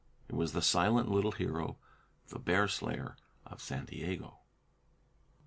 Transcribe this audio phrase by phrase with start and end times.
[0.29, 1.77] It was the silent little hero,
[2.29, 4.29] The Bear Slayer of San Diego.
[4.29, 4.33] XV.